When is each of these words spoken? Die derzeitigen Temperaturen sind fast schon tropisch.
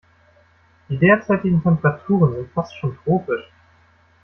Die 0.89 0.97
derzeitigen 0.97 1.61
Temperaturen 1.61 2.33
sind 2.33 2.51
fast 2.53 2.75
schon 2.75 2.97
tropisch. 3.03 3.45